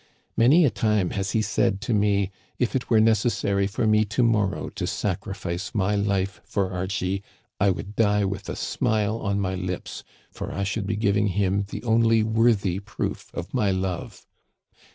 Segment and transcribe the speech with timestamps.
[0.35, 4.03] Many a time has he said to me:* If it were neces sary for me
[4.05, 7.21] to morrow to sacrifice my life for Archie,
[7.59, 11.67] I would die with a smile on my lips, for I should be giving him
[11.69, 14.25] the only worthy proof of my love.